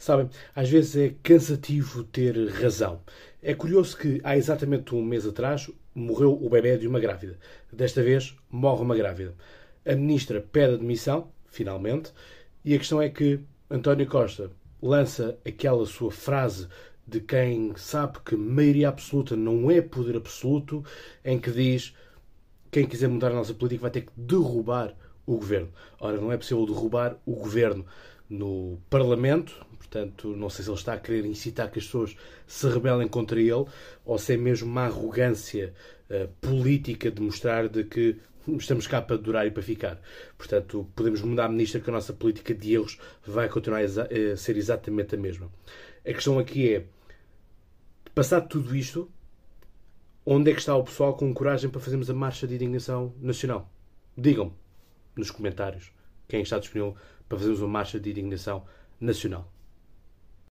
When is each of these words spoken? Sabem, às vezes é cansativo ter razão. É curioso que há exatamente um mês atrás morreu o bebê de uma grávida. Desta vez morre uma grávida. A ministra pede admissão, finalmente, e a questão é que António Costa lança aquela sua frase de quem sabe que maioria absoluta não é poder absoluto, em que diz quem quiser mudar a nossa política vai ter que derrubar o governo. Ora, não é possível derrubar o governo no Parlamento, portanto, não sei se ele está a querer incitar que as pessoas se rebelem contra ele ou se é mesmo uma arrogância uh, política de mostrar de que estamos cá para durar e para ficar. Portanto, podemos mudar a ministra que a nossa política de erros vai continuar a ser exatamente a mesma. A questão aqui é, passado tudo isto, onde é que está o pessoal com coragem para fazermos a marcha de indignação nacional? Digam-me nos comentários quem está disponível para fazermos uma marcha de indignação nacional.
Sabem, 0.00 0.30
às 0.56 0.70
vezes 0.70 0.96
é 0.96 1.14
cansativo 1.22 2.04
ter 2.04 2.34
razão. 2.48 3.02
É 3.42 3.52
curioso 3.52 3.98
que 3.98 4.18
há 4.24 4.34
exatamente 4.34 4.94
um 4.94 5.04
mês 5.04 5.26
atrás 5.26 5.70
morreu 5.94 6.42
o 6.42 6.48
bebê 6.48 6.78
de 6.78 6.88
uma 6.88 6.98
grávida. 6.98 7.38
Desta 7.70 8.02
vez 8.02 8.34
morre 8.50 8.80
uma 8.80 8.96
grávida. 8.96 9.34
A 9.84 9.94
ministra 9.94 10.40
pede 10.40 10.72
admissão, 10.72 11.30
finalmente, 11.50 12.14
e 12.64 12.74
a 12.74 12.78
questão 12.78 13.02
é 13.02 13.10
que 13.10 13.40
António 13.70 14.06
Costa 14.06 14.50
lança 14.80 15.38
aquela 15.46 15.84
sua 15.84 16.10
frase 16.10 16.66
de 17.06 17.20
quem 17.20 17.74
sabe 17.76 18.20
que 18.24 18.34
maioria 18.34 18.88
absoluta 18.88 19.36
não 19.36 19.70
é 19.70 19.82
poder 19.82 20.16
absoluto, 20.16 20.82
em 21.22 21.38
que 21.38 21.50
diz 21.50 21.94
quem 22.70 22.86
quiser 22.86 23.08
mudar 23.08 23.32
a 23.32 23.34
nossa 23.34 23.52
política 23.52 23.82
vai 23.82 23.90
ter 23.90 24.00
que 24.00 24.12
derrubar 24.16 24.96
o 25.26 25.36
governo. 25.36 25.68
Ora, 26.00 26.18
não 26.18 26.32
é 26.32 26.38
possível 26.38 26.64
derrubar 26.64 27.18
o 27.26 27.34
governo 27.34 27.84
no 28.30 28.78
Parlamento, 28.88 29.66
portanto, 29.90 30.28
não 30.36 30.48
sei 30.48 30.64
se 30.64 30.70
ele 30.70 30.78
está 30.78 30.94
a 30.94 30.98
querer 30.98 31.26
incitar 31.26 31.68
que 31.68 31.80
as 31.80 31.84
pessoas 31.84 32.16
se 32.46 32.68
rebelem 32.68 33.08
contra 33.08 33.40
ele 33.40 33.66
ou 34.04 34.18
se 34.18 34.34
é 34.34 34.36
mesmo 34.36 34.70
uma 34.70 34.84
arrogância 34.84 35.74
uh, 36.08 36.28
política 36.40 37.10
de 37.10 37.20
mostrar 37.20 37.68
de 37.68 37.82
que 37.82 38.16
estamos 38.46 38.86
cá 38.86 39.02
para 39.02 39.16
durar 39.16 39.46
e 39.46 39.50
para 39.50 39.62
ficar. 39.62 40.00
Portanto, 40.38 40.88
podemos 40.94 41.20
mudar 41.22 41.46
a 41.46 41.48
ministra 41.48 41.80
que 41.80 41.90
a 41.90 41.92
nossa 41.92 42.12
política 42.12 42.54
de 42.54 42.74
erros 42.74 42.98
vai 43.26 43.48
continuar 43.48 43.82
a 43.82 44.36
ser 44.36 44.56
exatamente 44.56 45.16
a 45.16 45.18
mesma. 45.18 45.50
A 46.06 46.12
questão 46.12 46.38
aqui 46.38 46.74
é, 46.74 46.84
passado 48.14 48.48
tudo 48.48 48.74
isto, 48.74 49.10
onde 50.24 50.50
é 50.50 50.54
que 50.54 50.60
está 50.60 50.74
o 50.76 50.84
pessoal 50.84 51.14
com 51.14 51.34
coragem 51.34 51.68
para 51.68 51.80
fazermos 51.80 52.08
a 52.08 52.14
marcha 52.14 52.46
de 52.46 52.54
indignação 52.54 53.12
nacional? 53.20 53.70
Digam-me 54.16 54.52
nos 55.16 55.30
comentários 55.30 55.92
quem 56.28 56.42
está 56.42 56.58
disponível 56.58 56.96
para 57.28 57.38
fazermos 57.38 57.60
uma 57.60 57.68
marcha 57.68 57.98
de 57.98 58.10
indignação 58.10 58.64
nacional. 59.00 59.52